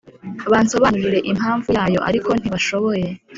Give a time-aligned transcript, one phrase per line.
[0.51, 3.07] Bansobanurire impamvu yayo ariko ntibashoboye